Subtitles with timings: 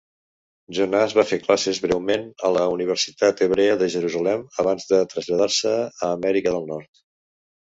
[0.75, 6.11] Jonas va fer classes breument a la Universitat Hebrea de Jerusalem abans de traslladar-se a
[6.13, 7.07] Amèrica del Nord.